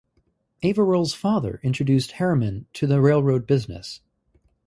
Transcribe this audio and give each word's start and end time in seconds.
Averell's 0.63 1.13
father 1.13 1.59
introduced 1.61 2.13
Harriman 2.13 2.65
to 2.73 2.87
the 2.87 2.99
railroad 2.99 3.45
business. 3.45 3.99